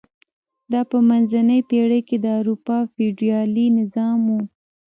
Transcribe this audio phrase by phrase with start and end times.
[0.71, 4.29] دا په منځنۍ پېړۍ کې د اروپا فیوډالي نظام و.